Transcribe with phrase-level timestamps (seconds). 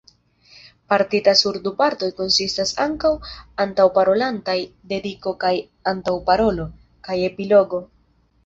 [0.93, 3.11] Partita sur du partoj konsistas ankaŭ
[3.67, 4.57] antaŭparolantaj
[4.95, 5.55] dediko kaj
[5.95, 6.67] antaŭparolo,
[7.11, 7.85] kaj epilogo.